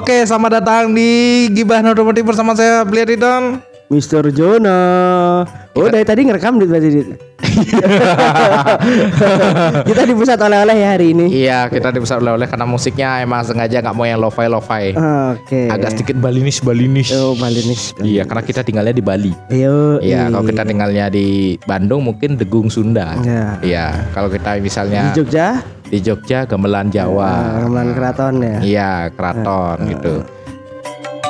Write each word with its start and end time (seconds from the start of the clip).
Oke, 0.00 0.24
selamat 0.24 0.64
datang 0.64 0.96
di 0.96 1.44
Gibah 1.52 1.84
Otomotif 1.84 2.24
bersama 2.24 2.56
saya 2.56 2.88
Beli 2.88 3.04
Ridon. 3.04 3.60
Mister 3.92 4.24
Jono. 4.32 5.44
Oh, 5.76 5.88
dari 5.92 6.08
tadi 6.08 6.24
ngerekam 6.24 6.56
di 6.56 6.64
berarti. 6.64 7.20
Kita 9.88 10.02
di 10.06 10.14
pusat 10.14 10.38
oleh-oleh 10.40 10.76
ya 10.80 10.88
hari 10.96 11.12
ini. 11.12 11.26
Iya, 11.30 11.68
kita 11.68 11.92
dipusat 11.94 12.20
oleh-oleh 12.20 12.48
karena 12.48 12.66
musiknya 12.66 13.22
emang 13.22 13.44
sengaja 13.44 13.82
nggak 13.82 13.96
mau 13.96 14.06
yang 14.06 14.20
lo-fi 14.20 14.46
lo-fi. 14.48 14.94
Oke. 15.36 15.68
Agak 15.70 15.96
sedikit 15.96 16.16
balinis 16.18 16.60
balinis. 16.62 17.12
Oh, 17.14 17.34
Balinis. 17.36 17.94
Iya, 18.02 18.24
karena 18.26 18.42
kita 18.44 18.60
tinggalnya 18.64 18.94
di 18.94 19.04
Bali. 19.04 19.32
Ayo. 19.52 20.00
Iya, 20.00 20.28
kalau 20.28 20.44
kita 20.46 20.62
tinggalnya 20.66 21.06
di 21.12 21.58
Bandung 21.64 22.04
mungkin 22.06 22.36
Degung 22.36 22.68
Sunda. 22.72 23.16
Ya. 23.24 23.58
Iya, 23.60 23.86
kalau 24.12 24.28
kita 24.32 24.56
misalnya 24.60 25.10
di 25.10 25.22
Jogja, 25.22 25.62
di 25.88 25.98
Jogja 26.00 26.44
Gamelan 26.46 26.92
Jawa. 26.92 27.64
Gamelan 27.66 27.88
Keraton 27.96 28.34
ya. 28.42 28.58
Iya, 28.60 28.92
keraton 29.14 29.76
gitu. 29.90 30.14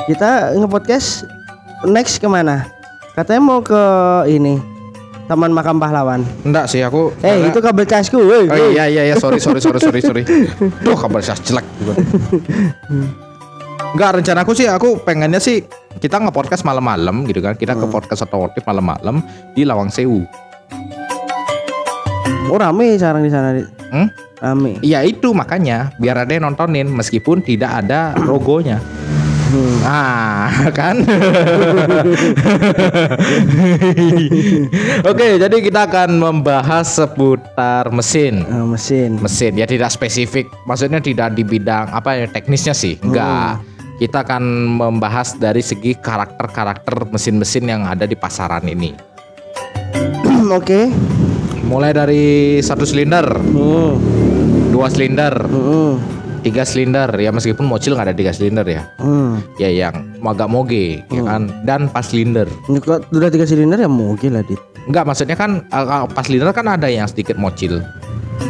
Kita 0.09 0.57
nge-podcast 0.57 1.29
next 1.87 2.19
ke 2.19 2.27
mana? 2.27 2.67
Katanya 3.13 3.41
mau 3.43 3.59
ke 3.59 3.83
ini 4.31 4.55
Taman 5.31 5.55
Makam 5.55 5.79
Pahlawan. 5.79 6.27
Enggak 6.43 6.67
sih 6.67 6.83
aku. 6.83 7.15
Eh, 7.23 7.47
itu 7.47 7.63
kabel 7.63 7.87
casku. 7.87 8.19
Oh 8.19 8.43
iya 8.43 8.91
iya 8.91 9.07
iya 9.07 9.15
sorry 9.15 9.39
sorry 9.39 9.63
sorry 9.63 9.79
sorry 9.79 10.03
sorry. 10.03 10.23
Duh 10.83 10.99
kabar 10.99 11.23
saya 11.23 11.39
jelek. 11.39 11.63
Enggak 13.95 14.19
rencanaku 14.19 14.51
sih 14.51 14.67
aku 14.67 14.99
pengennya 15.07 15.39
sih 15.39 15.63
kita 16.03 16.19
nge-podcast 16.19 16.67
malam-malam 16.67 17.23
gitu 17.31 17.39
kan. 17.39 17.55
Kita 17.55 17.79
ke 17.79 17.87
podcast 17.87 18.27
otomotif 18.27 18.67
malam-malam 18.67 19.23
di 19.55 19.63
Lawang 19.63 19.87
Sewu. 19.87 20.27
Oh, 22.51 22.59
rame 22.59 22.99
sekarang 22.99 23.23
di 23.23 23.31
sana. 23.31 23.55
Dit. 23.55 23.71
Hmm? 23.87 24.11
Rame. 24.43 24.83
Iya 24.83 25.07
itu 25.07 25.31
makanya 25.31 25.95
biar 25.95 26.27
ada 26.27 26.31
yang 26.35 26.51
nontonin 26.51 26.91
meskipun 26.91 27.39
tidak 27.39 27.87
ada 27.87 28.19
logonya. 28.19 28.83
Hmm. 29.51 29.77
Ah, 29.83 30.47
kan? 30.79 30.95
Oke, 35.03 35.35
jadi 35.37 35.55
kita 35.59 35.91
akan 35.91 36.09
membahas 36.17 36.87
seputar 36.87 37.91
mesin. 37.91 38.47
Ah, 38.47 38.63
mesin. 38.63 39.19
mesin 39.19 39.53
ya 39.57 39.67
tidak 39.67 39.91
spesifik 39.91 40.47
maksudnya 40.63 41.03
tidak 41.03 41.35
di 41.35 41.43
bidang 41.43 41.91
apa 41.91 42.15
ya 42.15 42.25
teknisnya 42.27 42.71
sih 42.71 42.95
enggak 43.01 43.59
kita 43.99 44.23
akan 44.23 44.43
membahas 44.79 45.35
dari 45.35 45.59
segi 45.59 45.93
karakter-karakter 45.93 47.11
mesin-mesin 47.11 47.67
yang 47.67 47.83
ada 47.83 48.07
di 48.07 48.15
pasaran 48.15 48.63
ini 48.65 48.95
Oke. 50.57 50.87
mulai 51.63 51.91
dari 51.91 52.23
satu 52.59 52.83
silinder 52.83 53.27
Hmm. 53.35 53.91
dua 54.71 54.87
silinder 54.87 55.35
Hmm. 55.43 56.20
Tiga 56.41 56.61
silinder 56.61 57.09
ya 57.13 57.29
meskipun 57.29 57.63
mobil 57.63 57.91
nggak 57.91 58.07
ada 58.07 58.15
tiga 58.15 58.31
silinder 58.31 58.65
ya 58.65 58.81
Hmm. 58.97 59.39
ya 59.55 59.69
yang 59.69 59.93
agak 60.19 60.45
moge 60.45 61.01
ya 61.07 61.21
kan 61.23 61.49
dan 61.61 61.85
pas 61.87 62.03
silinder 62.03 62.45
Ini 62.65 62.77
kok 62.77 63.09
udah 63.09 63.29
tiga 63.29 63.45
silinder 63.45 63.77
ya 63.77 63.87
mungkin 63.87 64.33
lah 64.33 64.43
dit. 64.43 64.57
enggak 64.83 65.05
maksudnya 65.05 65.35
kan 65.35 65.65
uh, 65.67 66.05
pas 66.05 66.21
silinder 66.21 66.49
kan 66.49 66.65
ada 66.67 66.85
yang 66.85 67.05
sedikit 67.05 67.35
mocil 67.35 67.79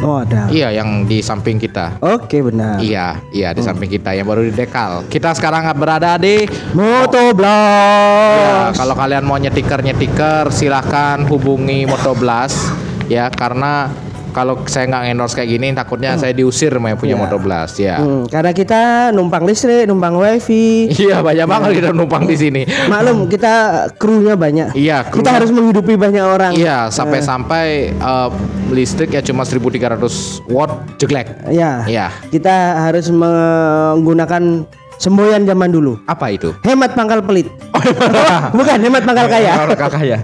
Oh 0.00 0.18
ada. 0.18 0.48
iya 0.48 0.72
yang 0.72 1.04
di 1.04 1.20
samping 1.20 1.56
kita 1.56 2.00
Oke 2.00 2.40
benar. 2.40 2.80
Iya, 2.80 3.20
iya 3.28 3.52
di 3.52 3.60
samping 3.60 3.86
kita 3.86 4.10
yang 4.10 4.24
baru 4.24 4.40
di 4.42 4.50
dekal. 4.50 5.04
Kita 5.06 5.30
sekarang 5.30 5.68
berada 5.76 6.16
di 6.16 6.48
Motoblast. 6.72 8.40
Ya, 8.40 8.56
kalau 8.72 8.94
kalian 8.94 9.22
mau 9.22 9.36
nyetiker 9.36 9.78
nyetiker 9.78 10.48
silahkan 10.48 11.20
hubungi 11.24 11.84
Motoblast 11.84 12.72
ya 13.06 13.28
karena 13.28 13.92
kalau 14.32 14.64
saya 14.64 14.88
nggak 14.88 15.02
endorse 15.08 15.32
kayak 15.32 15.50
gini 15.50 15.70
takutnya 15.70 16.16
saya 16.16 16.32
diusir 16.32 16.72
yang 16.72 16.96
punya 16.96 17.12
Ya. 17.12 17.20
Motoblast 17.20 17.76
ya. 17.76 18.00
Hmm, 18.00 18.24
karena 18.24 18.50
kita 18.50 18.80
numpang 19.12 19.44
listrik, 19.44 19.84
numpang 19.84 20.16
wifi. 20.16 20.88
Iya 20.88 21.20
banyak 21.20 21.44
banget 21.44 21.70
kita 21.78 21.90
numpang 21.92 22.24
di 22.24 22.34
sini. 22.34 22.62
Maklum 22.88 23.28
kita 23.28 23.52
krunya 23.94 24.32
banyak. 24.32 24.72
Iya, 24.72 25.04
Kita 25.04 25.20
kru- 25.22 25.36
harus 25.36 25.50
menghidupi 25.52 25.94
banyak 25.94 26.24
orang. 26.24 26.52
Iya 26.52 26.88
sampai-sampai 26.88 27.66
eh, 27.92 28.28
listrik 28.72 29.12
ya 29.12 29.20
cuma 29.20 29.44
1300 29.44 30.00
watt 30.48 30.96
jeglek. 30.96 31.28
Ya. 31.52 31.84
Iya. 31.84 32.08
Kita 32.26 32.80
harus 32.82 33.12
menggunakan 33.12 34.64
semboyan 35.02 35.42
zaman 35.42 35.74
dulu. 35.74 35.98
Apa 36.06 36.30
itu? 36.30 36.54
Hemat 36.62 36.94
pangkal 36.94 37.18
pelit. 37.20 37.50
Bukan 38.56 38.78
hemat 38.78 39.02
pangkal 39.02 39.26
kaya. 39.26 39.52
Orang 39.58 39.90
kaya. 39.90 40.18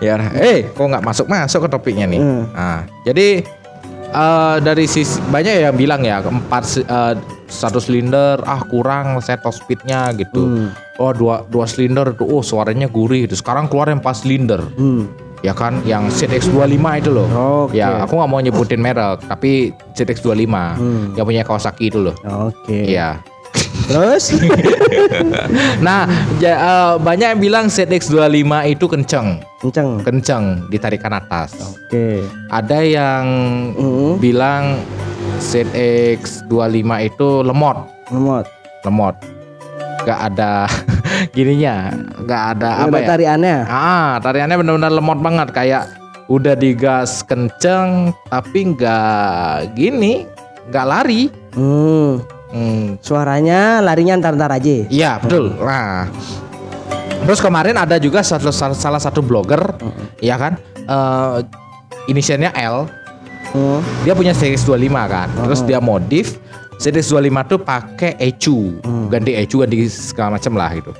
Ya, 0.00 0.14
eh, 0.32 0.64
kok 0.66 0.80
nggak 0.82 1.04
masuk 1.04 1.28
masuk 1.28 1.60
ke 1.64 1.70
topiknya 1.70 2.08
nih. 2.08 2.16
Hmm. 2.16 2.48
Nah, 2.48 2.80
jadi 3.04 3.44
eh, 4.08 4.56
dari 4.58 4.88
sisi 4.88 5.20
banyak 5.22 5.68
yang 5.68 5.76
bilang 5.76 6.00
ya 6.00 6.24
empat 6.24 6.62
si- 6.64 6.82
eh, 6.82 7.14
satu 7.44 7.76
silinder 7.76 8.40
ah 8.42 8.64
kurang 8.64 9.20
set 9.20 9.44
top 9.44 9.52
speednya 9.52 10.08
gitu. 10.16 10.40
Hmm. 10.40 10.68
Oh 10.96 11.12
dua 11.12 11.44
dua 11.44 11.68
silinder 11.68 12.16
tuh 12.16 12.24
oh 12.24 12.40
suaranya 12.40 12.88
gurih. 12.88 13.28
Terus 13.28 13.44
sekarang 13.44 13.68
keluar 13.68 13.92
yang 13.92 14.00
empat 14.00 14.24
silinder. 14.24 14.64
Hmm. 14.72 15.12
Ya 15.42 15.50
kan 15.50 15.82
yang 15.82 16.06
ZX25 16.06 16.78
itu 17.02 17.10
loh. 17.10 17.26
Oke. 17.66 17.74
Ya, 17.74 18.06
aku 18.06 18.14
nggak 18.14 18.30
mau 18.30 18.38
nyebutin 18.38 18.78
merek, 18.78 19.26
tapi 19.26 19.74
ZX25 19.90 20.46
Hmm. 20.78 21.18
yang 21.18 21.26
punya 21.26 21.42
Kawasaki 21.42 21.90
itu 21.90 21.98
loh. 21.98 22.14
Oke. 22.22 22.86
Iya. 22.88 23.18
Terus? 23.84 24.24
Nah, 25.78 26.06
ja- 26.38 26.60
eh, 26.60 26.92
banyak 26.96 27.36
yang 27.36 27.40
bilang 27.40 27.64
ZX25 27.66 28.42
itu 28.68 28.84
kenceng, 28.86 29.42
Kenceng. 29.58 30.00
kenceng 30.00 30.44
di 30.68 30.76
tarikan 30.76 31.12
atas. 31.12 31.52
Oke. 31.60 32.22
Ada 32.48 32.78
yang 32.80 33.24
Hmm. 33.74 34.14
bilang 34.16 34.78
ZX25 35.38 36.70
itu 37.02 37.28
lemot, 37.40 37.76
Lemot. 38.08 38.46
lemot. 38.82 39.14
Gak 40.02 40.20
ada 40.32 40.66
gininya, 41.36 41.94
gak 42.22 42.58
ada 42.58 42.70
apa 42.82 42.90
Ada 42.90 42.98
ya? 42.98 43.08
tariannya. 43.08 43.56
Ah, 43.64 44.12
tariannya 44.18 44.56
benar-benar 44.56 44.92
lemot 44.92 45.18
banget 45.18 45.48
kayak 45.50 45.84
udah 46.26 46.54
digas 46.54 47.22
kenceng 47.22 48.14
tapi 48.26 48.72
nggak 48.72 49.74
gini, 49.74 50.26
nggak 50.68 50.86
lari. 50.86 51.22
Hmm. 51.52 52.22
Hmm, 52.52 53.00
Suaranya 53.00 53.80
larinya 53.80 54.20
antar-antar 54.20 54.60
aja. 54.60 54.84
Iya 54.86 55.16
betul. 55.18 55.56
Nah, 55.56 56.04
terus 57.24 57.40
kemarin 57.40 57.80
ada 57.80 57.96
juga 57.96 58.20
satu, 58.20 58.52
salah, 58.52 59.00
satu 59.00 59.24
blogger, 59.24 59.72
ya 60.20 60.36
kan, 60.36 60.60
eh 60.76 61.40
inisialnya 62.06 62.52
L, 62.52 62.84
Hmm. 63.52 63.80
dia 64.04 64.12
punya 64.12 64.32
series 64.32 64.64
25 64.64 65.04
kan, 65.08 65.28
terus 65.44 65.60
dia 65.60 65.76
modif 65.76 66.40
series 66.76 67.08
25 67.08 67.40
tuh 67.44 67.60
pakai 67.60 68.16
ECU, 68.16 68.80
ganti 69.08 69.32
ECU, 69.32 69.60
ganti 69.60 69.88
segala 69.88 70.36
macam 70.36 70.52
lah 70.56 70.72
gitu. 70.72 70.92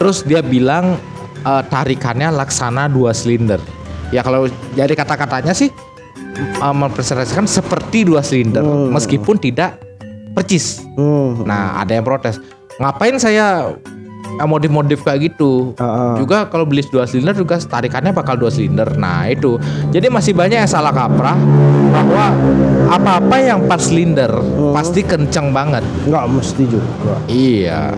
Terus 0.00 0.24
dia 0.24 0.40
bilang 0.40 0.96
eh, 1.40 1.62
tarikannya 1.68 2.28
laksana 2.28 2.88
dua 2.88 3.12
silinder. 3.12 3.60
Ya 4.12 4.20
kalau 4.20 4.48
dari 4.72 4.92
kata-katanya 4.92 5.52
sih 5.52 5.68
eh, 6.36 6.74
mempresentasikan 6.76 7.44
seperti 7.44 8.04
dua 8.04 8.20
silinder, 8.20 8.64
meskipun 8.90 9.36
tidak 9.36 9.76
percis. 10.36 10.84
Hmm. 10.96 11.42
Nah, 11.44 11.80
ada 11.80 11.96
yang 11.96 12.06
protes. 12.06 12.38
Ngapain 12.80 13.16
saya 13.20 13.74
modif-modif 14.46 15.04
kayak 15.04 15.34
gitu? 15.34 15.76
Heeh. 15.76 16.22
Juga 16.22 16.48
kalau 16.48 16.64
beli 16.64 16.80
dua 16.88 17.04
silinder 17.04 17.36
juga 17.36 17.60
tarikannya 17.60 18.14
bakal 18.14 18.40
dua 18.40 18.48
silinder. 18.48 18.88
Nah, 18.96 19.28
itu. 19.28 19.60
Jadi 19.92 20.08
masih 20.08 20.32
banyak 20.32 20.64
yang 20.64 20.70
salah 20.70 20.94
kaprah 20.94 21.36
bahwa 21.92 22.32
apa-apa 22.88 23.36
yang 23.42 23.66
empat 23.66 23.80
silinder 23.84 24.30
pasti 24.72 25.04
kenceng 25.04 25.52
banget. 25.52 25.84
Nggak 26.08 26.24
mesti 26.30 26.62
juga. 26.64 27.14
Iya. 27.28 27.92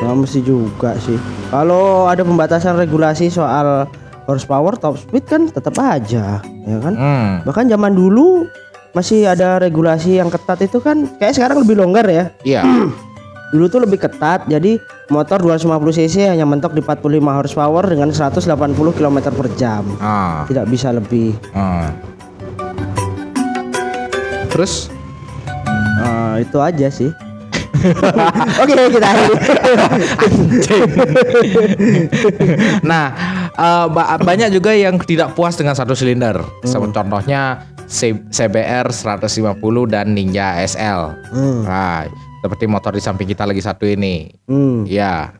Nggak 0.00 0.16
mesti 0.16 0.40
juga 0.40 0.96
sih. 1.02 1.18
Kalau 1.52 2.08
ada 2.08 2.24
pembatasan 2.24 2.80
regulasi 2.80 3.28
soal 3.28 3.86
horsepower 4.24 4.74
top 4.80 4.96
speed 4.96 5.28
kan 5.28 5.46
tetap 5.52 5.76
aja, 5.76 6.40
ya 6.42 6.78
kan? 6.80 6.94
Hmm. 6.96 7.30
Bahkan 7.44 7.68
zaman 7.68 7.92
dulu 7.92 8.48
masih 8.94 9.26
ada 9.26 9.58
regulasi 9.58 10.16
yang 10.16 10.30
ketat 10.30 10.62
itu 10.62 10.78
kan 10.78 11.04
kayak 11.18 11.34
sekarang 11.34 11.60
lebih 11.60 11.76
longgar 11.76 12.06
ya. 12.06 12.24
Iya. 12.42 12.62
Dulu 13.52 13.66
tuh 13.68 13.82
lebih 13.82 13.98
ketat. 14.00 14.46
Jadi 14.46 14.78
motor 15.06 15.38
250 15.38 15.68
cc 15.94 16.26
hanya 16.26 16.42
mentok 16.42 16.72
di 16.72 16.80
45 16.80 17.02
horsepower 17.22 17.84
dengan 17.86 18.10
180 18.10 18.40
km 18.94 19.16
per 19.30 19.48
jam. 19.54 19.84
Ah. 19.98 20.42
Tidak 20.46 20.66
bisa 20.66 20.90
lebih. 20.90 21.34
ah. 21.52 21.90
Terus 24.48 24.88
Eh, 25.94 26.42
itu 26.42 26.58
aja 26.58 26.90
sih. 26.90 27.08
Oke 28.62 28.72
kita 28.74 29.06
akhiri. 29.06 29.36
nah, 32.90 33.04
eh, 33.50 33.86
ba- 33.88 34.18
banyak 34.18 34.50
juga 34.50 34.74
yang 34.74 34.98
tidak 34.98 35.32
puas 35.32 35.54
dengan 35.54 35.72
satu 35.72 35.94
silinder. 35.94 36.42
Seperti 36.60 36.92
Contohnya 36.92 37.62
CBR 37.86 38.88
150 38.88 39.56
dan 39.86 40.10
Ninja 40.10 40.58
SL. 40.60 41.14
Hmm. 41.30 41.62
Nah, 41.62 42.04
seperti 42.40 42.64
motor 42.64 42.92
di 42.92 43.00
samping 43.00 43.26
kita 43.26 43.44
lagi 43.44 43.60
satu 43.60 43.84
ini. 43.84 44.28
Hmm, 44.44 44.84
Iya, 44.84 45.32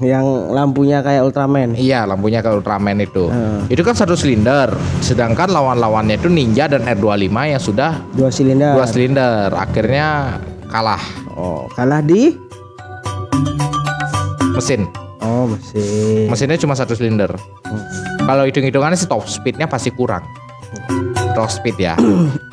yang 0.00 0.24
lampunya 0.50 1.00
kayak 1.00 1.22
Ultraman. 1.22 1.76
iya 1.76 2.02
lampunya 2.02 2.40
ke 2.40 2.50
Ultraman 2.50 2.98
itu. 2.98 3.28
Hmm. 3.28 3.68
Itu 3.68 3.80
kan 3.80 3.94
satu 3.94 4.12
silinder. 4.12 4.72
Sedangkan 4.98 5.48
lawan-lawannya 5.48 6.16
itu 6.16 6.26
Ninja 6.26 6.66
dan 6.66 6.82
R25 6.82 7.30
yang 7.46 7.62
sudah 7.62 8.00
Dua 8.12 8.28
silinder. 8.28 8.74
dua 8.74 8.84
silinder. 8.84 9.48
Akhirnya 9.50 10.40
kalah 10.66 11.00
Oh, 11.34 11.66
kalah 11.70 11.98
di 11.98 12.34
mesin. 14.52 14.86
Oh, 15.18 15.48
mesin. 15.48 16.28
Mesinnya 16.28 16.54
cuma 16.56 16.74
satu 16.74 16.92
silinder. 16.92 17.32
Kalau 18.20 18.44
hitung-hitungannya 18.44 18.94
sih 18.94 19.06
top 19.06 19.24
speednya 19.24 19.64
pasti 19.64 19.90
kurang. 19.90 20.22
Top 21.32 21.48
speed 21.48 21.76
ya. 21.76 21.94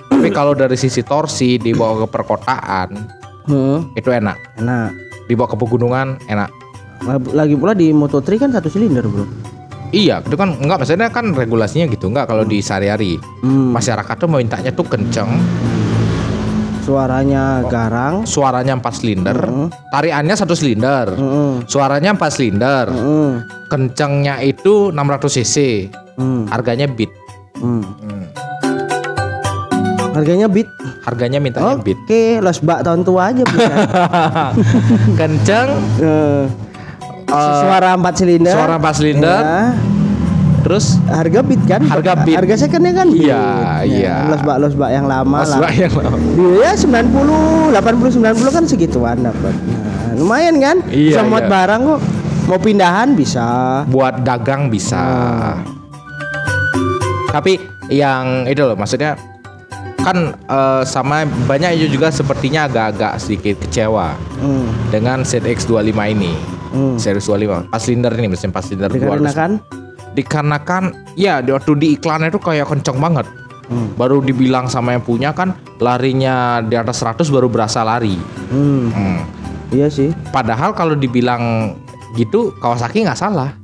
Tapi 0.08 0.30
kalau 0.30 0.52
dari 0.52 0.74
sisi 0.74 1.02
torsi 1.02 1.56
dibawa 1.56 2.04
ke 2.04 2.08
perkotaan 2.10 2.90
Hmm, 3.42 3.90
itu 3.94 4.08
enak. 4.08 4.38
enak. 4.56 4.94
Dibawa 5.26 5.48
ke 5.48 5.58
pegunungan 5.58 6.22
enak. 6.26 6.50
Lagi 7.32 7.58
pula 7.58 7.74
di 7.74 7.90
Moto3 7.90 8.38
kan 8.38 8.50
satu 8.52 8.70
silinder, 8.70 9.02
Bro. 9.04 9.26
Iya, 9.90 10.22
itu 10.22 10.36
kan 10.36 10.56
enggak 10.56 10.78
maksudnya 10.80 11.10
kan 11.10 11.34
regulasinya 11.34 11.84
gitu, 11.86 12.08
enggak 12.08 12.26
kalau 12.26 12.46
di 12.46 12.62
sehari-hari. 12.62 13.18
Hmm, 13.42 13.74
Masyarakat 13.74 14.16
tuh 14.16 14.30
mintanya 14.30 14.72
tuh 14.72 14.86
kenceng, 14.86 15.28
suaranya 16.82 17.66
garang. 17.66 18.24
suaranya 18.24 18.74
4 18.76 18.94
silinder, 18.94 19.38
Hmm. 19.38 19.68
tariannya 19.90 20.36
satu 20.36 20.54
silinder. 20.54 21.14
Hmm, 21.14 21.66
Suaranya 21.66 22.14
4 22.14 22.32
silinder, 22.32 22.86
hmm, 22.88 23.32
kencengnya 23.68 24.42
itu 24.42 24.90
600 24.90 25.32
cc, 25.34 25.56
hmm, 26.16 26.50
harganya 26.50 26.88
beat. 26.88 27.12
Hmm. 27.62 27.84
Harganya 30.12 30.48
beat. 30.48 30.68
Harganya 31.02 31.40
mintanya 31.40 31.80
Oke, 31.80 31.96
beat. 31.96 32.00
los 32.44 32.60
bak 32.60 32.84
tahun 32.84 33.02
tua 33.02 33.32
aja 33.32 33.42
bisa. 33.42 33.74
Kenceng, 35.20 35.70
Eh, 35.98 36.44
Eh, 37.32 37.60
suara 37.64 37.96
4 37.96 38.12
silinder. 38.14 38.52
suara 38.52 38.76
4 38.76 38.92
silinder, 38.92 39.40
Ya. 39.40 39.72
terus 40.62 41.00
Harga 41.08 41.40
beat 41.40 41.64
kan? 41.64 41.80
Harga 41.88 42.28
beat. 42.28 42.36
Harga 42.36 42.56
secondnya 42.60 42.92
kan. 42.92 43.08
Iya, 43.08 43.44
iya. 43.88 44.16
Los 44.28 44.44
bak 44.44 44.58
los 44.60 44.76
bak 44.76 44.92
yang 44.92 45.08
lama 45.08 45.40
Mas 45.40 45.56
lah. 45.56 45.72
yang 45.72 45.96
lama. 45.96 46.20
Dia 46.20 46.76
90, 46.76 47.72
80, 47.72 48.20
90 48.20 48.52
kan 48.52 48.64
segituan 48.68 49.18
dapat. 49.24 49.56
Nah, 49.56 50.20
lumayan 50.20 50.60
kan? 50.60 50.78
Iya, 50.92 51.24
bisa 51.24 51.24
iya. 51.24 51.48
barang 51.48 51.82
kok. 51.88 52.02
Mau 52.52 52.60
pindahan 52.60 53.16
bisa. 53.16 53.48
buat 53.88 54.28
dagang 54.28 54.68
bisa. 54.68 55.00
Tapi 57.32 57.56
yang 57.88 58.46
itu 58.46 58.62
loh 58.62 58.76
maksudnya 58.76 59.16
kan 60.02 60.34
eh, 60.36 60.84
sama 60.84 61.24
banyak 61.46 61.88
juga 61.88 62.10
sepertinya 62.10 62.66
agak-agak 62.66 63.14
sedikit 63.18 63.56
kecewa 63.62 64.18
Hmm. 64.42 64.68
dengan 64.90 65.22
ZX25 65.22 65.80
ini. 66.10 66.34
Hmm. 66.72 66.96
Series 66.98 67.24
25 67.24 67.68
pas 67.68 67.80
silinder 67.80 68.12
ini 68.16 68.28
mesin 68.28 68.50
pas 68.50 68.64
silinder 68.64 68.90
200. 68.90 69.00
Dikarenakan 69.00 69.52
dikarenakan 70.12 70.84
ya 71.14 71.40
di 71.40 71.52
waktu 71.52 71.72
di 71.76 71.88
iklannya 71.96 72.28
itu 72.28 72.40
kayak 72.40 72.68
kenceng 72.68 72.98
banget. 72.98 73.28
Hmm. 73.68 73.94
Baru 73.96 74.20
dibilang 74.20 74.68
sama 74.68 74.92
yang 74.92 75.00
punya 75.00 75.32
kan 75.32 75.54
larinya 75.78 76.60
di 76.60 76.76
atas 76.76 77.00
100 77.00 77.30
baru 77.30 77.48
berasa 77.48 77.80
lari. 77.82 78.20
hmm, 78.50 78.84
Hmm. 78.90 79.20
iya 79.70 79.88
sih. 79.88 80.12
Padahal 80.34 80.74
kalau 80.74 80.96
dibilang 80.96 81.76
gitu 82.14 82.52
Kawasaki 82.58 83.06
nggak 83.06 83.16
salah. 83.16 83.56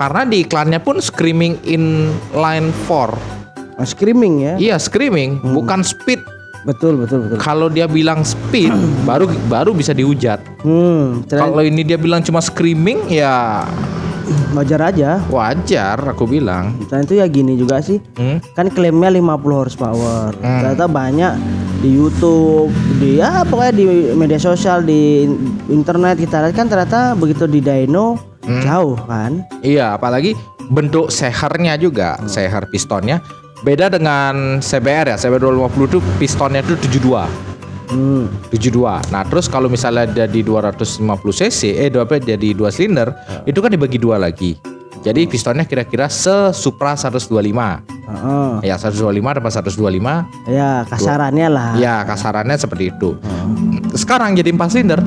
Karena 0.00 0.24
di 0.24 0.40
iklannya 0.40 0.80
pun 0.80 0.96
screaming 0.96 1.60
in 1.68 2.08
line 2.32 2.72
4. 2.88 3.76
Oh, 3.76 3.84
screaming 3.84 4.40
ya. 4.40 4.54
Iya, 4.56 4.76
screaming, 4.80 5.44
bukan 5.52 5.84
speed. 5.84 6.24
Betul, 6.64 6.96
betul, 6.96 7.28
betul. 7.28 7.36
Kalau 7.36 7.68
dia 7.68 7.84
bilang 7.84 8.24
speed 8.24 8.72
baru 9.08 9.28
baru 9.52 9.76
bisa 9.76 9.92
dihujat. 9.92 10.40
Hmm, 10.64 11.20
Kalau 11.28 11.60
ini 11.60 11.84
dia 11.84 12.00
bilang 12.00 12.24
cuma 12.24 12.40
screaming 12.40 13.12
ya 13.12 13.64
wajar 14.56 14.88
aja. 14.88 15.20
wajar 15.28 16.00
aku 16.08 16.24
bilang. 16.24 16.80
Dan 16.88 17.04
itu 17.04 17.20
ya 17.20 17.28
gini 17.28 17.60
juga 17.60 17.84
sih. 17.84 18.00
Hmm? 18.16 18.40
Kan 18.56 18.72
klaimnya 18.72 19.12
50 19.12 19.20
horsepower. 19.52 20.32
Hmm. 20.40 20.64
Ternyata 20.64 20.88
banyak 20.88 21.32
di 21.80 21.92
YouTube, 21.92 22.72
di 22.96 23.20
ya 23.20 23.44
pokoknya 23.44 23.72
di 23.76 23.84
media 24.12 24.36
sosial, 24.36 24.80
di 24.80 25.28
internet 25.68 26.16
kita 26.16 26.44
lihat 26.44 26.56
kan 26.56 26.68
ternyata 26.68 27.16
begitu 27.16 27.44
di 27.44 27.60
dyno 27.60 28.29
Hmm. 28.44 28.62
jauh 28.64 28.96
kan. 29.04 29.44
Iya, 29.60 29.96
apalagi 29.96 30.32
bentuk 30.70 31.12
sehernya 31.12 31.76
juga, 31.76 32.16
seher 32.24 32.64
pistonnya 32.70 33.20
beda 33.60 33.92
dengan 33.92 34.58
CBR 34.64 35.12
ya. 35.12 35.16
CBR 35.20 35.52
250 35.68 35.90
itu 35.90 35.98
pistonnya 36.16 36.60
itu 36.64 36.74
72. 36.76 37.28
Hmm. 37.90 38.30
72. 38.54 39.02
Nah, 39.10 39.22
terus 39.26 39.50
kalau 39.50 39.66
misalnya 39.66 40.06
jadi 40.06 40.40
250 40.46 41.34
cc, 41.34 41.60
eh 41.74 41.90
dua 41.90 42.06
apa 42.06 42.22
jadi 42.22 42.54
dua 42.54 42.70
silinder, 42.70 43.10
itu 43.44 43.58
kan 43.58 43.70
dibagi 43.70 43.98
dua 43.98 44.16
lagi. 44.16 44.54
Jadi 45.00 45.24
pistonnya 45.24 45.64
kira-kira 45.64 46.12
se 46.12 46.52
Supra 46.52 46.92
125. 46.92 47.80
Heeh. 48.04 48.52
Ya, 48.68 48.76
125 48.76 49.32
dapat 49.40 49.52
125. 49.52 50.28
Ya 50.44 50.84
kasarannya 50.84 51.48
lah. 51.48 51.70
Ya, 51.80 52.04
kasarannya 52.04 52.56
seperti 52.60 52.92
itu. 52.92 53.16
Sekarang 53.96 54.36
jadi 54.36 54.52
4 54.52 54.68
silinder. 54.68 55.00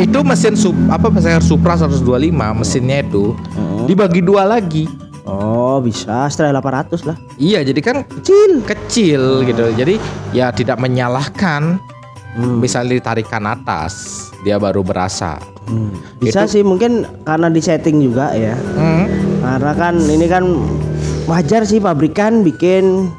Itu 0.00 0.24
mesin 0.24 0.56
sup, 0.56 0.72
apa 0.88 1.12
mesin 1.12 1.36
Supra 1.44 1.76
125, 1.76 2.32
mesinnya 2.56 3.04
itu 3.04 3.36
dibagi 3.84 4.24
dua 4.24 4.48
lagi. 4.48 4.88
Oh 5.28 5.78
bisa 5.78 6.26
setelah 6.32 6.58
800 6.64 7.04
lah. 7.04 7.16
Iya, 7.36 7.60
jadi 7.62 7.80
kan 7.84 7.96
Kecil. 8.08 8.64
kecil 8.64 9.22
gitu. 9.44 9.64
Jadi 9.76 10.00
ya 10.32 10.48
tidak 10.50 10.80
menyalahkan 10.80 11.76
Hmm. 12.30 12.62
misalnya 12.62 13.02
ditarikan 13.02 13.42
atas, 13.42 14.26
dia 14.46 14.54
baru 14.54 14.86
berasa. 14.86 15.42
Hmm. 15.66 15.90
Bisa 16.22 16.46
sih 16.46 16.62
mungkin 16.62 17.02
karena 17.26 17.50
di 17.50 17.58
setting 17.58 17.98
juga 17.98 18.30
ya. 18.38 18.54
Hmm. 18.78 19.06
Karena 19.42 19.72
kan 19.74 19.94
ini 19.98 20.26
kan 20.30 20.44
wajar 21.26 21.66
sih 21.66 21.82
pabrikan 21.82 22.46
bikin 22.46 23.10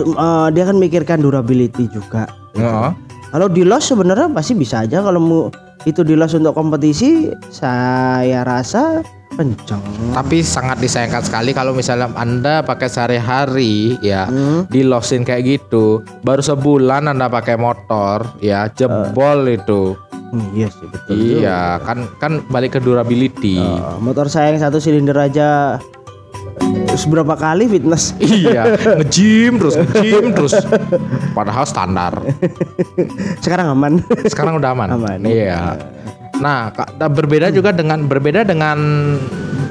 eh, 0.00 0.48
dia 0.48 0.64
kan 0.64 0.76
mikirkan 0.80 1.20
durability 1.20 1.92
juga. 1.92 2.24
Heeh. 2.56 2.90
Kalau 3.34 3.50
di 3.50 3.66
los 3.66 3.82
sebenarnya 3.82 4.30
pasti 4.30 4.54
bisa 4.54 4.86
aja 4.86 5.02
kalau 5.02 5.18
mau 5.18 5.42
itu 5.82 6.06
di 6.06 6.14
los 6.14 6.30
untuk 6.38 6.54
kompetisi 6.54 7.34
saya 7.50 8.46
rasa 8.46 9.02
kenceng. 9.34 9.82
Tapi 10.14 10.38
sangat 10.46 10.78
disayangkan 10.78 11.18
sekali 11.26 11.50
kalau 11.50 11.74
misalnya 11.74 12.14
Anda 12.14 12.62
pakai 12.62 12.86
sehari-hari 12.86 13.98
ya 13.98 14.30
Hmm. 14.30 14.70
di 14.70 14.86
losin 14.86 15.26
kayak 15.26 15.42
gitu, 15.50 16.06
baru 16.22 16.46
sebulan 16.46 17.10
Anda 17.10 17.26
pakai 17.26 17.58
motor 17.58 18.38
ya 18.38 18.70
jebol 18.70 19.50
itu. 19.50 19.98
Hmm, 20.30 20.54
iya 20.54 20.70
sih 20.70 20.86
betul. 20.86 21.14
Iya, 21.14 21.82
kan 21.82 22.06
kan 22.22 22.32
balik 22.46 22.78
ke 22.78 22.80
durability. 22.82 23.58
Eh, 23.58 23.98
motor 23.98 24.30
saya 24.30 24.54
yang 24.54 24.62
satu 24.62 24.78
silinder 24.78 25.18
aja 25.18 25.82
seberapa 26.94 27.34
kali 27.34 27.66
fitness 27.66 28.14
iya, 28.22 28.78
nge-gym 29.02 29.58
terus, 29.60 29.74
nge-gym 29.76 30.32
terus. 30.32 30.54
Padahal 31.34 31.64
standar. 31.66 32.14
sekarang 33.44 33.74
aman. 33.74 34.00
Sekarang 34.30 34.56
udah 34.58 34.72
aman. 34.72 34.88
Aman. 34.94 35.20
Iya. 35.26 35.78
Nah, 36.38 36.70
berbeda 36.98 37.50
juga 37.54 37.70
dengan 37.70 38.06
berbeda 38.10 38.42
dengan 38.42 38.78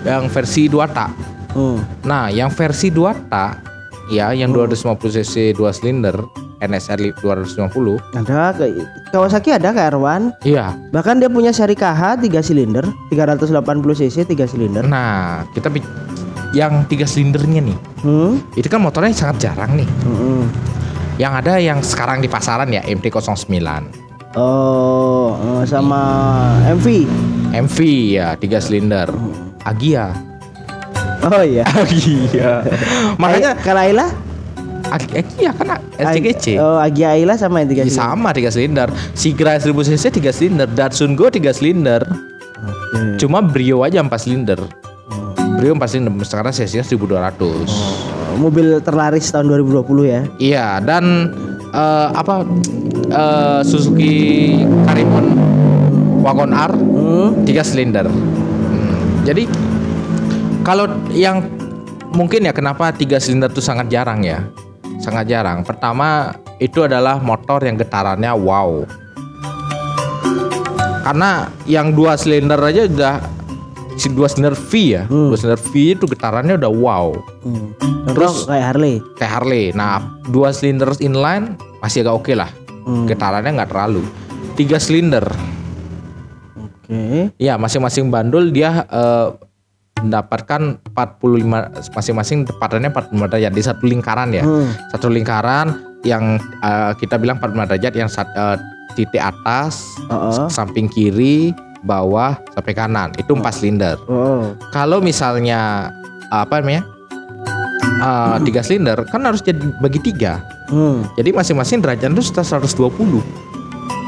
yang 0.04 0.28
versi 0.32 0.68
2 0.68 0.96
tak. 0.96 1.12
Hmm. 1.54 1.80
Nah, 2.08 2.32
yang 2.32 2.52
versi 2.52 2.92
2 2.92 3.32
tak 3.32 3.62
ya 4.12 4.36
yang 4.36 4.52
250 4.52 5.00
cc 5.22 5.56
2 5.56 5.78
silinder 5.78 6.16
NSR 6.64 7.20
250. 7.20 8.00
Ada 8.16 8.56
Kawasaki 9.12 9.52
ada 9.52 9.76
ke 9.76 9.82
R1 9.84 10.48
Iya. 10.48 10.72
Bahkan 10.96 11.20
dia 11.20 11.28
punya 11.28 11.52
seri 11.52 11.76
KH 11.76 12.24
3 12.24 12.40
silinder 12.40 12.88
380 13.12 13.52
cc 14.00 14.18
3 14.32 14.48
silinder 14.48 14.84
Nah, 14.88 15.44
kita 15.52 15.68
yang 16.54 16.86
3 16.86 16.94
silindernya 17.04 17.62
nih. 17.66 17.78
hmm. 18.06 18.54
Itu 18.54 18.70
kan 18.70 18.80
motornya 18.80 19.12
sangat 19.12 19.50
jarang 19.50 19.74
nih. 19.74 19.90
Hmm. 20.06 20.46
Yang 21.18 21.34
ada 21.46 21.54
yang 21.58 21.80
sekarang 21.82 22.22
di 22.22 22.30
pasaran 22.30 22.70
ya 22.70 22.82
MT-09. 22.82 23.62
Oh 24.34 25.38
eh, 25.38 25.66
sama 25.70 26.02
MV 26.74 26.88
MV 27.54 27.78
ya 28.18 28.34
3 28.34 28.66
silinder. 28.66 29.10
Agia. 29.62 30.10
Oh 31.24 31.42
iya 31.46 31.64
Agia. 31.82 32.66
Makanya 33.16 33.18
Makanya 33.18 33.52
Kalaila 33.62 34.08
Ag- 34.90 35.14
Agia 35.16 35.52
kan 35.54 35.78
SCGC. 35.96 36.58
Oh 36.58 36.78
Agia 36.78 37.14
Aila 37.14 37.38
sama 37.38 37.62
yang 37.62 37.70
3 37.70 37.74
Ya, 37.74 37.84
silinder 37.86 37.98
sama 37.98 38.30
3 38.34 38.50
silinder. 38.50 38.88
Sigra 39.14 39.54
1000 39.58 39.70
cc 39.94 40.04
3 40.18 40.34
silinder, 40.34 40.68
Datsun 40.70 41.14
Go 41.14 41.30
3 41.30 41.54
silinder. 41.54 42.02
Oke. 42.58 43.22
Cuma 43.22 43.42
Brio 43.42 43.86
aja 43.86 44.02
4 44.02 44.10
silinder. 44.18 44.60
4 45.72 45.80
silinder 45.88 46.12
sekarang 46.28 46.52
cc 46.52 46.84
1200. 46.84 47.40
Oh, 47.40 48.38
Mobil 48.42 48.82
terlaris 48.84 49.30
tahun 49.32 49.48
2020 49.70 50.10
ya 50.10 50.22
Iya, 50.42 50.68
dan 50.84 51.32
eh, 51.72 52.08
apa 52.12 52.44
eh, 53.08 53.62
Suzuki 53.64 54.14
Karimun 54.90 55.40
Wagon 56.24 56.52
R 56.52 56.74
hmm. 56.76 57.48
3 57.48 57.64
silinder. 57.64 58.08
Hmm, 58.10 59.24
Jadi 59.24 59.48
kalau 60.64 60.88
yang 61.12 61.44
mungkin 62.16 62.48
ya 62.48 62.56
kenapa 62.56 62.96
3 62.96 63.20
silinder 63.20 63.52
itu 63.52 63.60
sangat 63.60 63.92
jarang 63.92 64.24
ya? 64.24 64.40
Sangat 65.04 65.28
jarang. 65.28 65.68
Pertama 65.68 66.32
itu 66.64 66.88
adalah 66.88 67.20
motor 67.20 67.60
yang 67.60 67.76
getarannya 67.76 68.32
wow. 68.32 68.88
Karena 71.04 71.52
yang 71.68 71.92
dua 71.92 72.16
silinder 72.16 72.56
aja 72.64 72.88
udah 72.88 73.16
si 73.96 74.10
dua 74.10 74.26
silinder 74.26 74.54
V 74.54 74.72
ya, 74.90 75.04
Hmm. 75.06 75.30
dua 75.30 75.38
silinder 75.38 75.62
V 75.62 75.72
itu 75.94 76.06
getarannya 76.06 76.56
udah 76.56 76.72
wow. 76.72 77.08
Hmm. 77.42 77.72
Terus- 78.10 78.46
kayak 78.46 78.66
Harley 78.70 78.96
kayak 79.16 79.32
Harley. 79.32 79.64
Nah, 79.72 80.00
dua 80.26 80.50
silinder 80.50 80.92
inline 81.00 81.54
masih 81.80 82.02
agak 82.02 82.16
oke 82.16 82.34
lah. 82.34 82.50
Hmm. 82.84 83.06
Getarannya 83.06 83.52
nggak 83.54 83.70
terlalu. 83.70 84.04
Tiga 84.54 84.78
silinder. 84.78 85.24
Oke. 86.54 87.32
Ya, 87.38 87.56
masing-masing 87.56 88.08
bandul 88.08 88.50
dia 88.50 88.86
eh, 88.86 89.28
mendapatkan 89.98 90.84
45 90.86 91.72
masing-masing 91.90 92.44
tepatannya 92.44 92.92
45 92.92 93.30
derajat 93.30 93.54
di 93.54 93.64
satu 93.64 93.84
lingkaran 93.84 94.30
ya. 94.30 94.44
Hmm. 94.44 94.68
Satu 94.92 95.08
lingkaran 95.08 95.74
yang 96.04 96.36
eh, 96.60 96.92
kita 97.00 97.16
bilang 97.16 97.40
45 97.40 97.66
derajat 97.68 97.94
yang 97.96 98.10
sat- 98.12 98.34
eh, 98.34 98.58
titik 98.94 99.18
atas, 99.18 99.98
Heeh. 100.06 100.46
samping 100.50 100.86
kiri, 100.86 101.50
bawah 101.84 102.40
sampai 102.56 102.74
kanan. 102.74 103.12
Itu 103.20 103.36
empat 103.36 103.60
silinder. 103.60 104.00
Oh. 104.08 104.56
Kalau 104.72 105.04
misalnya 105.04 105.92
apa 106.32 106.64
namanya? 106.64 106.88
eh, 108.04 108.38
tiga 108.48 108.62
silinder 108.66 108.98
kan 109.08 109.22
harus 109.24 109.44
jadi 109.44 109.60
bagi 109.80 110.00
tiga. 110.02 110.42
Hmm. 110.72 111.06
Jadi 111.20 111.36
masing-masing 111.36 111.84
derajat 111.84 112.10
itu 112.10 112.24
sekitar 112.24 112.64
120. 112.64 113.22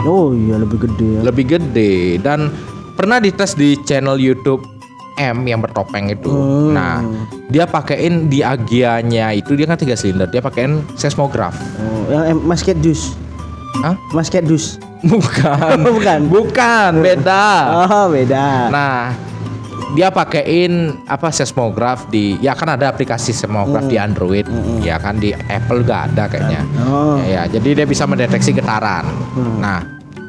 Oh 0.06 0.32
iya 0.38 0.62
lebih 0.62 0.86
gede 0.86 1.18
ya. 1.18 1.22
lebih 1.26 1.46
gede 1.50 2.22
dan 2.22 2.54
pernah 2.94 3.18
dites 3.18 3.58
di 3.58 3.74
channel 3.90 4.22
YouTube 4.22 4.62
M 5.18 5.48
yang 5.48 5.64
bertopeng 5.64 6.12
itu. 6.12 6.28
Hmm. 6.30 6.76
Nah, 6.76 7.00
dia 7.48 7.64
pakein 7.66 8.28
di 8.28 8.44
agianya 8.44 9.32
itu 9.32 9.56
dia 9.56 9.66
kan 9.66 9.80
tiga 9.80 9.96
silinder, 9.96 10.28
dia 10.28 10.44
pakein 10.44 10.84
seismograf. 11.00 11.56
Oh, 12.12 12.12
yang 12.12 12.44
masket 12.44 12.78
dus. 12.84 13.16
Hah? 13.82 13.96
Masket 14.12 14.44
dus. 14.46 14.78
Bukan. 15.04 15.76
Bukan. 15.92 16.20
Bukan, 16.32 16.92
beda. 17.04 17.46
Oh, 17.88 18.06
beda. 18.14 18.70
Nah, 18.72 19.12
dia 19.96 20.12
pakein 20.12 20.96
apa 21.08 21.32
seismograf 21.32 22.08
di 22.12 22.36
ya 22.44 22.52
kan 22.52 22.76
ada 22.76 22.92
aplikasi 22.92 23.32
seismograf 23.32 23.88
di 23.88 23.96
Android, 24.00 24.48
ya 24.84 25.00
kan 25.00 25.20
di 25.20 25.32
Apple 25.32 25.84
gak 25.88 26.14
ada 26.14 26.28
kayaknya. 26.28 26.62
Oh. 26.88 27.16
Ya, 27.24 27.48
ya, 27.48 27.60
jadi 27.60 27.84
dia 27.84 27.86
bisa 27.88 28.04
mendeteksi 28.08 28.52
getaran. 28.52 29.08
Nah, 29.60 29.84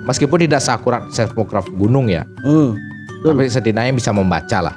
meskipun 0.07 0.47
tidak 0.47 0.63
seakurat 0.63 1.07
seismograf 1.11 1.67
gunung 1.75 2.07
ya, 2.11 2.23
Hmm. 2.43 2.79
Tapi 3.19 3.47
setidaknya 3.47 3.93
bisa 3.93 4.11
membaca 4.11 4.59
lah. 4.63 4.75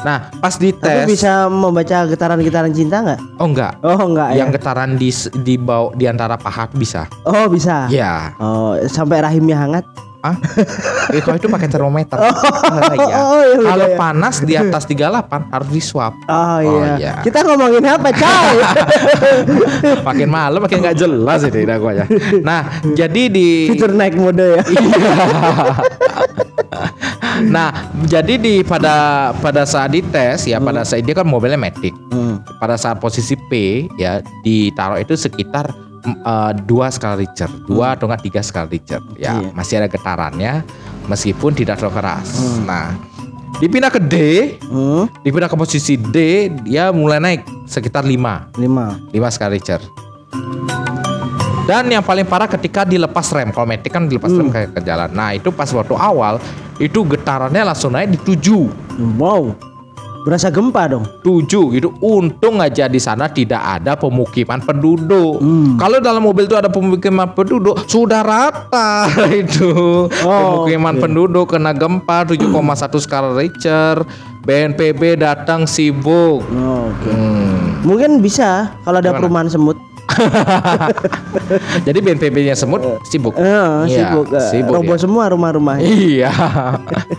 Nah, 0.00 0.32
pas 0.34 0.56
Tapi 0.56 0.72
dites, 0.72 1.04
bisa 1.06 1.44
membaca 1.46 2.08
getaran-getaran 2.08 2.72
cinta 2.72 3.04
nggak? 3.04 3.20
oh 3.36 3.46
enggak, 3.46 3.72
Oh 3.80 4.00
enggak 4.00 4.32
yang 4.32 4.48
ya. 4.48 4.56
getaran 4.56 4.96
di 4.96 5.12
di 5.38 5.54
bawah 5.54 5.92
di 5.92 6.04
antara 6.04 6.34
paha 6.34 6.72
bisa. 6.72 7.04
Oh 7.22 7.44
bisa. 7.46 7.84
Ya, 7.88 8.32
Oh 8.38 8.80
sampai 8.86 9.20
rahimnya 9.20 9.56
hangat. 9.56 9.84
ah, 10.20 10.36
kalau 11.24 11.36
itu 11.40 11.48
pakai 11.48 11.64
termometer. 11.64 12.16
Oh, 12.16 12.28
iya. 12.92 13.16
oh, 13.24 13.40
iya, 13.40 13.56
Kalau 13.64 13.86
iya. 13.88 13.96
panas 13.96 14.36
di 14.40 14.52
atas 14.52 14.84
38 14.84 15.00
harus 15.48 15.68
di 15.68 15.80
swab. 15.80 16.12
Oh, 16.28 16.60
iya. 16.60 16.92
iya. 16.96 17.12
Kita 17.24 17.40
ngomongin 17.40 17.80
apa, 17.88 18.12
coy? 18.12 18.56
makin 20.12 20.28
malam 20.28 20.60
makin 20.60 20.84
nggak 20.84 20.96
jelas 20.96 21.40
ini 21.48 21.64
ya. 21.64 22.04
Nah, 22.44 22.68
jadi 22.92 23.22
di 23.32 23.72
Fitur 23.72 23.96
naik 23.96 24.12
mode 24.12 24.60
ya. 24.60 24.62
Iya. 24.68 25.00
Nah, 27.42 27.70
jadi 28.04 28.36
di 28.36 28.60
pada 28.60 29.30
pada 29.40 29.64
saat 29.64 29.90
dites 29.90 30.44
ya 30.44 30.60
pada 30.60 30.84
saat 30.84 31.02
dia 31.02 31.16
kan 31.16 31.24
mobilnya 31.24 31.56
Matic. 31.56 31.92
Hmm. 32.12 32.40
Pada 32.58 32.76
saat 32.76 33.00
posisi 33.00 33.34
P 33.48 33.84
ya 33.96 34.20
ditaruh 34.42 35.00
itu 35.00 35.16
sekitar 35.16 35.72
eh, 36.04 36.52
dua 36.64 36.88
skala 36.88 37.16
Richter, 37.16 37.48
dua 37.64 37.96
atau 37.96 38.08
enggak 38.08 38.22
tiga 38.24 38.40
skala 38.40 38.68
Richter. 38.68 39.00
Ya 39.16 39.40
Iya. 39.40 39.50
masih 39.52 39.74
ada 39.80 39.88
getarannya 39.88 40.64
meskipun 41.06 41.52
tidak 41.52 41.80
terlalu 41.80 42.00
keras. 42.00 42.28
Nah, 42.62 42.94
dipindah 43.58 43.90
ke 43.90 44.00
D, 44.00 44.16
Hmm. 44.68 45.08
dipindah 45.20 45.48
ke 45.48 45.56
posisi 45.56 45.96
D, 45.96 46.48
dia 46.64 46.92
mulai 46.92 47.18
naik 47.18 47.40
sekitar 47.64 48.04
5 48.04 48.48
Lima. 48.56 48.96
5 49.10 49.28
skala 49.28 49.52
Richter. 49.52 49.80
Dan 51.70 51.86
yang 51.86 52.02
paling 52.02 52.26
parah 52.26 52.50
ketika 52.50 52.82
dilepas 52.82 53.30
rem. 53.30 53.54
Kalau 53.54 53.62
Matic 53.62 53.94
kan 53.94 54.10
dilepas 54.10 54.34
rem 54.34 54.50
kayak 54.50 54.74
ke 54.74 54.80
jalan. 54.82 55.06
Nah, 55.14 55.38
itu 55.38 55.54
pas 55.54 55.70
waktu 55.70 55.94
awal 55.94 56.42
itu 56.82 57.06
getarannya 57.06 57.62
langsung 57.62 57.94
naik 57.94 58.10
di 58.10 58.18
7. 58.34 58.66
Wow. 59.14 59.54
Berasa 60.20 60.50
gempa 60.50 60.90
dong. 60.90 61.06
7 61.22 61.78
itu 61.78 61.88
untung 62.02 62.58
aja 62.58 62.90
di 62.90 62.98
sana 62.98 63.30
tidak 63.30 63.62
ada 63.62 63.94
pemukiman 63.94 64.58
penduduk. 64.58 65.38
Hmm. 65.38 65.78
Kalau 65.78 66.02
dalam 66.02 66.26
mobil 66.26 66.50
itu 66.50 66.58
ada 66.58 66.66
pemukiman 66.66 67.30
penduduk 67.32 67.86
sudah 67.86 68.20
rata 68.20 69.06
itu. 69.30 70.10
Oh, 70.26 70.66
pemukiman 70.66 70.98
oke. 70.98 71.02
penduduk 71.06 71.54
kena 71.54 71.70
gempa 71.70 72.26
7,1 72.26 72.50
skala 72.98 73.30
Richter. 73.38 74.02
BNPB 74.40 75.20
datang 75.20 75.68
sibuk. 75.68 76.40
Oh, 76.42 76.90
Oke. 76.90 77.12
Hmm. 77.12 77.84
Mungkin 77.84 78.18
bisa 78.18 78.72
kalau 78.82 78.98
ada 78.98 79.12
Gimana? 79.14 79.20
perumahan 79.22 79.48
semut. 79.52 79.76
Jadi 81.86 81.98
BNPB-nya 82.00 82.54
semut 82.54 83.00
sibuk. 83.06 83.34
Iya, 83.38 83.86
sibuk. 83.86 84.26
Eh, 84.32 84.48
sibuk 84.50 84.74
roboh 84.80 84.96
ya. 84.96 85.00
semua 85.00 85.24
rumah-rumahnya. 85.30 85.84
Iya. 85.86 86.32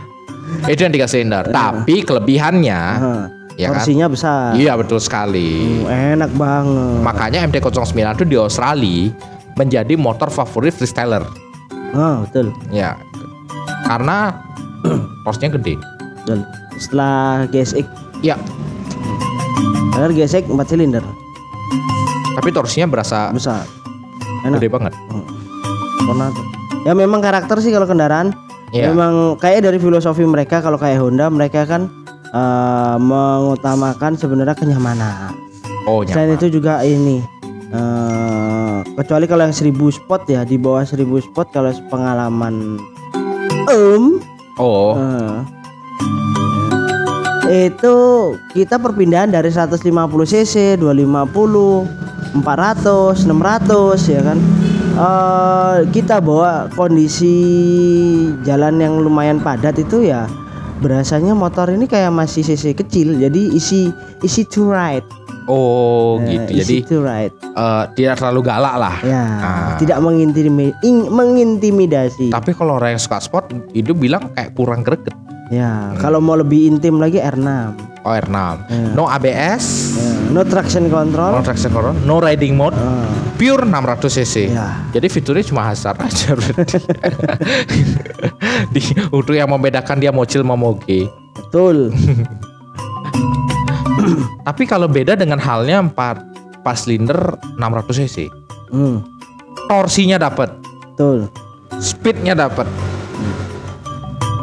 itu 0.71 0.81
yang 0.83 0.93
tiga 0.93 1.07
silinder. 1.07 1.47
Tapi 1.49 2.03
kelebihannya, 2.03 2.81
Heeh. 3.01 3.23
ya 3.57 3.67
kan? 3.71 3.81
Porsinya 3.81 4.07
besar. 4.11 4.53
Iya 4.53 4.75
betul 4.77 4.99
sekali. 4.99 5.81
Hmm, 5.87 6.19
Enak 6.21 6.31
banget. 6.35 6.97
Makanya 7.01 7.39
MT-09 7.47 7.95
itu 7.95 8.25
di 8.27 8.35
Australia 8.37 9.09
menjadi 9.55 9.93
motor 9.95 10.29
favorit 10.29 10.75
freestyler. 10.75 11.23
Oh, 11.91 12.23
betul. 12.23 12.51
Ya. 12.71 12.95
Karena 13.87 14.31
porsinya 15.25 15.55
gede. 15.59 15.75
Betul. 16.23 16.45
Setelah 16.79 17.45
GSX, 17.49 17.85
Ya, 18.21 18.37
karena 19.91 20.13
GSX 20.13 20.45
4 20.45 20.61
silinder 20.65 21.01
tapi 22.35 22.49
torsinya 22.51 22.87
berasa 22.87 23.29
besar. 23.31 23.65
Enak. 24.45 24.57
gede 24.57 24.69
banget. 24.71 24.93
Tornado. 26.01 26.41
Ya 26.81 26.93
memang 26.97 27.21
karakter 27.21 27.61
sih 27.61 27.69
kalau 27.69 27.85
kendaraan. 27.85 28.33
Iya. 28.71 28.89
Memang 28.89 29.35
kayak 29.37 29.67
dari 29.67 29.77
filosofi 29.77 30.23
mereka 30.23 30.63
kalau 30.63 30.79
kayak 30.79 30.97
Honda 31.03 31.27
mereka 31.27 31.67
kan 31.67 31.91
eh, 32.31 32.95
mengutamakan 32.97 34.15
sebenarnya 34.15 34.55
kenyamanan. 34.55 35.35
Oh, 35.85 36.01
Selain 36.05 36.31
nyaman. 36.31 36.39
itu 36.39 36.47
juga 36.61 36.81
ini 36.85 37.19
eh 37.71 38.77
kecuali 38.99 39.25
kalau 39.25 39.47
yang 39.47 39.55
1000 39.55 39.71
spot 39.95 40.27
ya 40.27 40.43
di 40.43 40.59
bawah 40.59 40.83
1000 40.83 41.07
spot 41.23 41.47
kalau 41.55 41.71
pengalaman 41.87 42.77
em 43.71 44.19
Oh, 44.59 44.93
eh, 44.99 45.41
itu 47.71 47.95
kita 48.53 48.77
perpindahan 48.77 49.31
dari 49.31 49.49
150 49.49 49.81
cc 50.27 50.75
250 50.77 52.10
400 52.33 53.25
600 53.25 53.27
ya 54.07 54.21
kan 54.23 54.37
eh 54.91 55.77
kita 55.89 56.19
bawa 56.19 56.67
kondisi 56.71 57.35
jalan 58.41 58.77
yang 58.77 58.99
lumayan 58.99 59.37
padat 59.37 59.77
itu 59.77 60.03
ya 60.03 60.27
berasanya 60.77 61.31
motor 61.31 61.69
ini 61.69 61.85
kayak 61.85 62.09
masih 62.09 62.41
cc 62.41 62.73
kecil 62.75 63.15
jadi 63.15 63.41
isi 63.51 63.93
isi 64.19 64.41
to 64.45 64.65
ride 64.65 65.05
oh 65.45 66.17
Eh, 66.19 66.37
gitu. 66.37 66.51
Jadi 66.57 66.75
to 66.83 66.97
ride 66.99 67.33
eh, 67.33 67.83
tidak 67.93 68.17
terlalu 68.17 68.41
galak 68.43 68.75
lah. 68.77 68.95
ya 69.01 69.23
Ah. 69.37 69.71
tidak 69.77 69.99
mengintimidasi 69.99 70.89
mengintimidasi 71.07 72.27
Tapi 72.29 72.51
kalau 72.51 72.75
orang 72.75 72.93
yang 72.93 73.01
suka 73.01 73.17
sport, 73.17 73.45
itu 73.71 73.91
bilang 73.91 74.29
kayak 74.33 74.53
kurang 74.53 74.81
greget. 74.81 75.13
ya 75.49 75.91
kalau 75.97 76.17
mau 76.17 76.35
lebih 76.35 76.67
intim 76.67 76.95
lagi 76.95 77.17
R6 77.17 77.47
Oh, 78.01 78.09
R6. 78.09 78.33
Ya. 78.65 78.97
No 78.97 79.05
ABS, 79.05 79.93
Ya, 79.93 80.09
no 80.31 80.41
traction 80.43 80.87
no 80.87 80.95
control 80.95 81.43
traction 81.43 81.69
control, 81.69 81.93
no 82.07 82.17
riding 82.17 82.55
mode, 82.55 82.73
Ah, 82.73 83.05
pure 83.35 83.67
600 83.67 84.07
cc. 84.07 84.35
Ya. 84.49 84.79
Jadi 84.89 85.07
fiturnya 85.07 85.43
cuma 85.43 85.61
hasar 85.67 85.93
aja 86.01 86.33
berarti. 86.33 86.79
Di, 88.71 88.79
untuk 89.11 89.35
yang 89.35 89.51
membedakan 89.51 89.99
dia 89.99 90.09
mocil 90.09 90.41
sama 90.41 90.55
moge. 90.55 91.11
betul 91.35 91.91
Tapi 94.47 94.63
kalau 94.65 94.89
beda 94.89 95.13
dengan 95.13 95.37
halnya 95.37 95.83
4 95.83 95.93
pas 96.63 96.77
silinder 96.77 97.37
600 97.57 97.99
cc. 98.01 98.17
hmm, 98.71 98.97
Torsinya 99.67 100.17
dapat, 100.17 100.49
betul 100.91 101.27
speednya 101.77 102.33
dapat. 102.33 102.65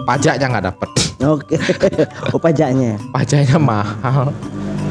Pajaknya 0.05 0.47
nggak 0.49 0.67
dapat. 0.73 0.89
oke 1.21 1.53
oh 2.33 2.41
pajaknya 2.41 2.97
Pajaknya 3.13 3.59
mahal. 3.61 4.33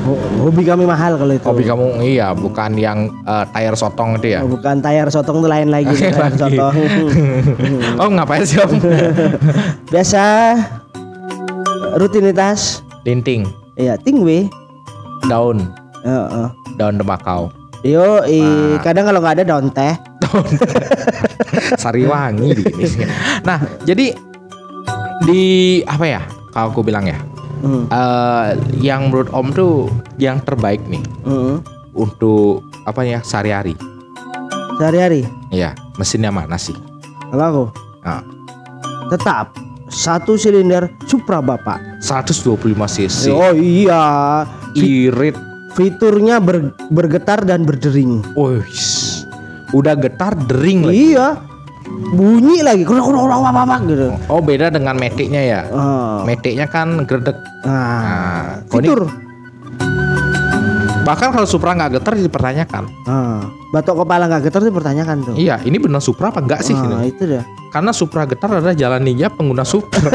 Ho- 0.07 0.21
hobi 0.41 0.63
kami 0.63 0.87
mahal 0.87 1.19
kalau 1.19 1.35
itu 1.35 1.43
Hobi 1.43 1.61
kamu 1.61 1.99
iya, 2.01 2.31
bukan 2.31 2.73
yang 2.73 3.11
eh, 3.21 3.43
tire 3.51 3.75
sotong 3.75 4.15
itu 4.15 4.33
ya. 4.33 4.39
Oh, 4.39 4.47
bukan 4.49 4.79
tayar 4.79 5.11
sotong 5.11 5.37
itu 5.37 5.47
lain 5.47 5.67
lagi 5.67 5.91
Lain 5.91 5.99
tayar 6.07 6.31
lagi. 6.31 6.39
sotong 6.39 6.75
Oh, 8.01 8.07
ngapain 8.07 8.41
sih 8.41 8.55
Om? 8.57 8.71
biasa 9.91 10.23
rutinitas 11.95 12.79
Linting, 13.03 13.43
ya 13.75 13.95
tingwe 13.97 14.47
daun, 15.25 15.67
Heeh. 16.01 16.47
daun 16.75 16.95
tembakau. 16.95 17.51
yo 17.81 18.19
i, 18.23 18.39
kadang 18.81 19.05
kalau 19.05 19.19
nggak 19.19 19.39
ada 19.39 19.45
daun 19.45 19.67
teh 19.69 19.95
Sariwangi 21.77 22.51
di 22.51 22.85
sini. 22.85 23.07
Nah, 23.41 23.55
jadi 23.83 24.11
di 25.23 25.43
apa 25.83 26.05
ya? 26.05 26.21
Kalau 26.51 26.69
aku 26.69 26.81
bilang 26.81 27.05
ya, 27.05 27.15
Hmm, 27.57 27.89
eh, 27.89 28.47
yang 28.79 29.09
menurut 29.09 29.29
Om 29.33 29.47
tuh 29.53 29.89
yang 30.21 30.37
terbaik 30.45 30.81
nih 30.85 31.01
hmm. 31.25 31.63
untuk 31.97 32.61
apa 32.85 33.01
ya 33.03 33.19
sehari-hari. 33.25 33.73
sehari-hari 34.77 35.25
Ya, 35.49 35.73
mesinnya 35.97 36.29
mana 36.29 36.59
sih? 36.59 36.75
Kalau 37.31 37.45
aku 37.49 37.65
Nah, 38.07 38.23
tetap 39.11 39.51
satu 39.91 40.39
silinder 40.39 40.87
Supra 41.07 41.43
Bapak. 41.43 41.99
125 41.99 42.55
cc. 42.87 43.31
Oh 43.35 43.51
iya, 43.51 44.43
Irit. 44.75 45.35
fiturnya 45.75 46.39
ber- 46.39 46.71
bergetar 46.87 47.43
dan 47.43 47.67
berdering. 47.67 48.23
Oh, 48.39 48.63
udah 49.75 49.95
getar 49.99 50.35
dering 50.47 50.87
lagi. 50.87 51.15
Iya. 51.15 51.27
Bunyi 52.07 52.63
lagi 52.63 52.87
gitu. 53.83 54.07
Oh, 54.27 54.39
beda 54.39 54.71
dengan 54.71 54.95
metiknya 54.95 55.41
ya. 55.43 55.61
Ah. 55.69 56.23
Metiknya 56.23 56.65
kan 56.65 57.03
gredek. 57.03 57.35
Nah, 57.63 57.67
Nah, 57.67 58.43
fitur. 58.67 59.07
bahkan 61.03 61.31
kalau 61.31 61.47
Supra 61.47 61.71
nggak 61.71 61.99
getar 61.99 62.15
dipertanyakan. 62.15 62.83
Ah, 63.07 63.47
batok 63.71 64.03
kepala 64.03 64.27
nggak 64.27 64.51
getar 64.51 64.59
dipertanyakan 64.59 65.17
tuh. 65.23 65.35
Iya, 65.39 65.63
ini 65.63 65.79
benar 65.79 66.03
Supra 66.03 66.31
apa 66.31 66.43
enggak 66.43 66.63
sih? 66.63 66.75
Ah, 66.75 66.83
ini? 66.99 67.11
itu 67.11 67.23
dah. 67.23 67.43
Karena 67.71 67.91
Supra 67.91 68.27
getar 68.27 68.51
adalah 68.51 68.75
jalan 68.75 69.03
ninja 69.03 69.31
pengguna 69.31 69.63
Supra. 69.63 70.07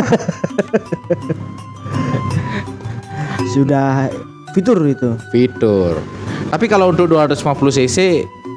Sudah 3.53 4.09
fitur 4.53 4.81
itu. 4.89 5.17
Fitur. 5.29 6.01
Tapi 6.49 6.69
kalau 6.69 6.93
untuk 6.93 7.09
250 7.09 7.41
cc 7.73 7.99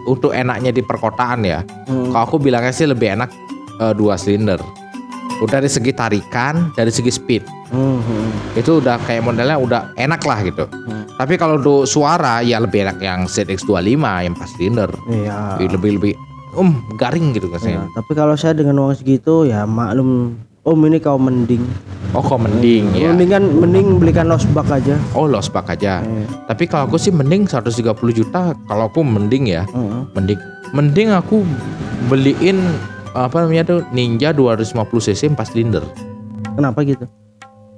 untuk 0.06 0.32
enaknya 0.32 0.70
di 0.70 0.80
perkotaan 0.80 1.42
ya, 1.42 1.62
Hmm. 1.86 2.10
kalau 2.10 2.24
aku 2.26 2.38
bilangnya 2.38 2.72
sih 2.72 2.86
lebih 2.86 3.14
enak 3.14 3.30
eh, 3.76 3.94
dua 3.94 4.16
silinder. 4.16 4.58
Udah 5.36 5.60
dari 5.60 5.68
segi 5.68 5.92
tarikan, 5.92 6.72
dari 6.72 6.88
segi 6.88 7.12
speed, 7.12 7.44
Hmm, 7.68 8.00
hmm. 8.00 8.56
itu 8.56 8.80
udah 8.80 8.96
kayak 9.04 9.20
modelnya 9.22 9.58
udah 9.58 9.92
enak 9.96 10.24
lah 10.24 10.40
gitu. 10.40 10.64
Tapi 11.16 11.36
kalau 11.36 11.56
untuk 11.56 11.84
suara 11.84 12.40
ya 12.40 12.56
lebih 12.58 12.84
enak 12.84 13.00
yang 13.00 13.24
ZX25 13.26 13.96
yang 14.22 14.34
4 14.34 14.48
silinder. 14.50 14.92
Iya. 15.08 15.60
Lebih 15.60 15.92
lebih 15.96 16.14
um 16.56 16.72
garing 16.96 17.32
gitu 17.32 17.48
Ya, 17.48 17.54
rasanya. 17.54 17.80
tapi 17.92 18.12
kalau 18.14 18.36
saya 18.36 18.52
dengan 18.52 18.80
uang 18.80 18.96
segitu 18.96 19.44
ya 19.44 19.64
maklum 19.64 20.40
Om 20.66 20.82
ini 20.84 20.98
kau 20.98 21.22
mending. 21.22 21.62
Oh 22.12 22.26
kok 22.26 22.42
mending 22.42 22.90
ya. 22.92 23.14
Mending 23.14 23.30
kan 23.30 23.44
mending 23.46 23.86
belikan 24.02 24.26
losbak 24.26 24.66
aja. 24.68 24.98
Oh 25.14 25.30
lost 25.30 25.54
back 25.54 25.70
aja. 25.70 26.02
Eh, 26.02 26.26
Tapi 26.50 26.66
kalau 26.66 26.90
aku 26.90 26.98
sih 26.98 27.14
mending 27.14 27.46
130 27.46 27.86
juta. 28.12 28.58
Kalau 28.66 28.90
aku 28.90 29.06
mending 29.06 29.46
ya, 29.46 29.62
heeh. 29.70 30.02
mending 30.18 30.40
mending 30.74 31.14
aku 31.14 31.46
beliin 32.08 32.58
apa 33.14 33.46
namanya 33.46 33.64
tuh 33.64 33.80
Ninja 33.94 34.34
250 34.34 34.74
cc 35.06 35.22
4 35.30 35.38
silinder. 35.46 35.86
Kenapa 36.52 36.82
gitu? 36.82 37.06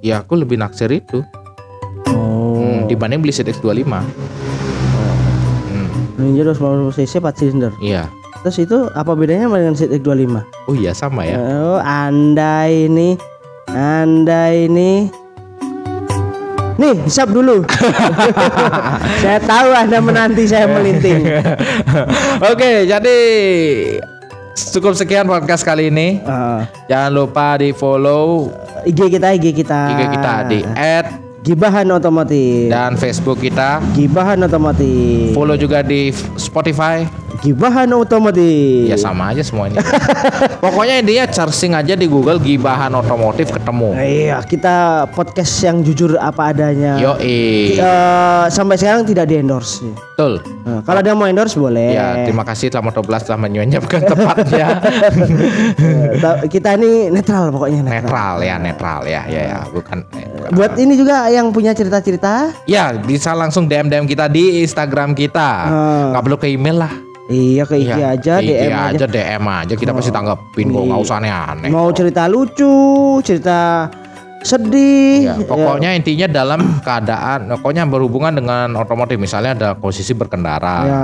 Ya 0.00 0.24
aku 0.24 0.34
lebih 0.34 0.56
naksir 0.56 0.88
itu 0.88 1.20
Oh. 2.08 2.56
hmm, 2.58 2.88
dibanding 2.88 3.20
beli 3.20 3.30
ZX25. 3.30 3.84
Hmm, 3.84 4.02
Ninja 6.16 6.40
250 6.48 6.96
cc 6.96 7.12
4 7.20 7.36
silinder. 7.36 7.72
iya. 7.78 8.08
Terus 8.38 8.56
itu 8.58 8.78
apa 8.94 9.12
bedanya 9.12 9.50
dengan 9.50 9.74
ZX25? 9.74 10.34
Oh 10.66 10.74
iya 10.74 10.94
sama 10.94 11.26
ya. 11.26 11.36
Oh, 11.38 11.78
Anda 11.82 12.70
ini 12.70 13.18
Anda 13.68 14.54
ini 14.54 15.10
Nih, 16.78 16.94
hisap 17.02 17.34
dulu. 17.34 17.66
saya 19.22 19.42
tahu 19.42 19.74
Anda 19.74 19.98
menanti 19.98 20.46
saya 20.46 20.70
melinting. 20.70 21.26
Oke, 22.54 22.86
jadi 22.86 23.16
cukup 24.54 24.94
sekian 24.94 25.26
podcast 25.26 25.66
kali 25.66 25.90
ini. 25.90 26.22
Ah, 26.22 26.70
Jangan 26.86 27.10
lupa 27.10 27.58
di 27.58 27.74
follow 27.74 28.54
IG 28.86 29.10
kita, 29.10 29.34
IG 29.34 29.58
kita. 29.58 29.80
IG 29.90 30.02
kita 30.06 30.34
di 30.46 30.58
add 30.78 31.06
Gibahan 31.42 31.90
Otomotif. 31.90 32.70
dan 32.70 32.94
Facebook 32.94 33.42
kita. 33.42 33.82
Gibahan 33.98 34.38
Otomotif. 34.38 35.34
Follow 35.34 35.58
juga 35.58 35.82
di 35.82 36.14
Spotify. 36.38 37.02
Gibahan 37.38 37.86
Otomotif. 37.92 38.86
Ya 38.86 38.96
sama 38.96 39.30
aja 39.30 39.40
semua 39.40 39.66
ini. 39.66 39.78
Pokoknya 40.64 40.98
intinya 40.98 41.24
searching 41.26 41.72
aja 41.72 41.94
di 41.94 42.04
Google 42.04 42.36
Gibahan 42.36 42.90
Otomotif 42.92 43.48
ketemu. 43.48 43.94
Iya, 43.94 44.42
kita 44.42 44.76
podcast 45.08 45.54
yang 45.60 45.80
jujur 45.80 46.16
apa 46.16 46.50
adanya. 46.50 46.98
Yo 46.98 47.14
Eh, 47.18 47.78
sampai 48.48 48.74
sekarang 48.74 49.02
tidak 49.04 49.26
di 49.26 49.38
endorse. 49.38 49.86
betul. 50.10 50.42
Nah, 50.64 50.82
kalau 50.82 50.98
ada 50.98 51.08
yang 51.08 51.16
mau 51.16 51.26
endorse 51.26 51.54
boleh. 51.54 51.94
Ya 51.94 52.26
terima 52.26 52.42
kasih 52.42 52.68
telah 52.68 52.82
Motoblas 52.82 53.22
telah 53.22 53.38
menyuanyapkan 53.38 54.02
tepatnya. 54.04 54.68
Eh, 55.78 56.18
ta- 56.18 56.42
kita 56.44 56.74
ini 56.74 57.08
netral 57.08 57.48
pokoknya 57.48 57.80
netral. 57.80 58.02
netral 58.02 58.34
ya 58.40 58.56
netral 58.58 59.00
ya 59.04 59.22
ya 59.24 59.40
ya 59.46 59.58
bukan. 59.68 60.02
Buat 60.50 60.74
ini 60.76 60.94
juga 60.94 61.28
yang 61.28 61.50
punya 61.50 61.70
cerita-cerita, 61.70 62.50
Ya 62.66 62.90
bisa 62.94 63.30
langsung 63.32 63.64
DM 63.64 63.86
DM 63.86 64.04
kita 64.04 64.26
di 64.26 64.60
Instagram 64.60 65.14
kita. 65.14 65.50
Nggak 66.12 66.22
perlu 66.24 66.36
ke 66.36 66.48
email 66.48 66.78
lah. 66.80 66.92
Iya 67.28 67.62
ke 67.62 67.76
IG 67.76 67.88
Iya, 67.90 68.06
aja, 68.10 68.32
ke 68.36 68.42
IG 68.42 68.50
DM 68.50 68.72
aja. 68.72 68.88
aja 68.90 69.06
DM 69.06 69.44
aja 69.46 69.74
kita 69.74 69.92
pasti 69.92 70.10
tanggepin 70.10 70.66
kok 70.68 70.82
nggak 70.82 71.00
usah 71.00 71.16
aneh-aneh. 71.18 71.68
Mau 71.68 71.88
cerita 71.92 72.24
lucu, 72.26 72.74
cerita 73.20 73.88
sedih. 74.40 75.28
Ya, 75.28 75.34
pokoknya 75.36 75.92
intinya 75.92 76.26
dalam 76.26 76.80
keadaan, 76.80 77.50
pokoknya 77.52 77.84
berhubungan 77.84 78.32
dengan 78.32 78.70
otomotif. 78.74 79.18
Misalnya 79.18 79.50
ada 79.52 79.68
posisi 79.74 80.12
berkendara, 80.12 80.76
Ya. 80.80 81.02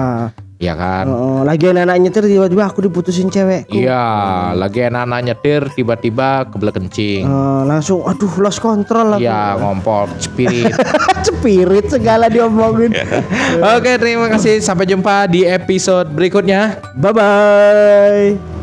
Ya 0.58 0.74
kan? 0.78 1.04
Oh, 1.10 1.40
lagi 1.42 1.70
anak 1.70 1.98
nyetir 1.98 2.24
tiba-tiba 2.24 2.64
aku 2.66 2.86
diputusin 2.86 3.28
cewek. 3.28 3.68
Iya, 3.70 4.54
lagi 4.54 4.86
anak-anak 4.86 5.20
nyetir 5.26 5.60
tiba-tiba 5.74 6.48
kebelet 6.48 6.74
kencing. 6.74 7.22
Eh, 7.26 7.62
langsung 7.66 8.06
aduh 8.06 8.30
lost 8.40 8.62
control 8.62 9.18
aku. 9.18 9.22
Iya, 9.24 9.58
ngompol, 9.58 10.08
spirit. 10.22 10.74
Spirit 11.24 11.88
segala 11.88 12.28
diomongin. 12.28 12.92
Oke, 13.76 13.96
terima 14.00 14.28
kasih. 14.32 14.60
Sampai 14.60 14.88
jumpa 14.88 15.28
di 15.28 15.44
episode 15.44 16.08
berikutnya. 16.12 16.80
Bye 16.96 17.12
bye. 17.12 18.53